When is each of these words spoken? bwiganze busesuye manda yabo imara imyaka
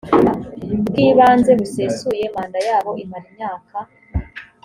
bwiganze 0.87 1.51
busesuye 1.59 2.23
manda 2.35 2.59
yabo 2.67 2.91
imara 3.03 3.25
imyaka 3.31 3.77